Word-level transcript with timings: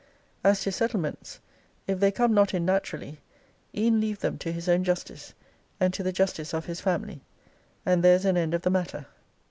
As 0.43 0.61
to 0.61 0.71
settlements, 0.71 1.39
if 1.85 1.99
they 1.99 2.09
come 2.11 2.33
not 2.33 2.55
in 2.55 2.65
naturally, 2.65 3.19
e'en 3.77 3.99
leave 4.01 4.17
them 4.17 4.35
to 4.39 4.51
his 4.51 4.67
own 4.67 4.83
justice, 4.83 5.35
and 5.79 5.93
to 5.93 6.01
the 6.01 6.11
justice 6.11 6.55
of 6.55 6.65
his 6.65 6.81
family, 6.81 7.21
And 7.85 8.01
there's 8.03 8.25
an 8.25 8.35
end 8.35 8.55
of 8.55 8.63
the 8.63 8.71
matter. 8.71 9.05